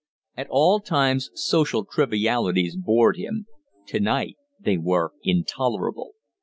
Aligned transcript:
At 0.35 0.47
all 0.49 0.79
times 0.79 1.29
social 1.35 1.85
trivialities 1.85 2.75
bored 2.75 3.17
him; 3.17 3.45
to 3.85 3.99
night 3.99 4.35
they 4.59 4.75
were 4.79 5.11
intolerable. 5.21 6.15